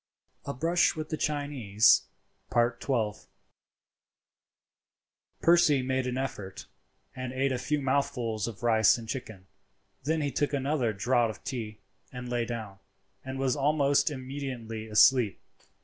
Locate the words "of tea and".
11.29-12.27